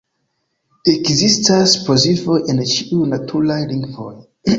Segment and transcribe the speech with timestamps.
[0.93, 4.11] Ekzistas plozivoj en ĉiuj naturaj lingvoj.